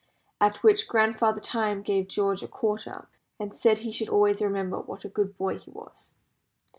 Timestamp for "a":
2.41-2.47, 5.05-5.09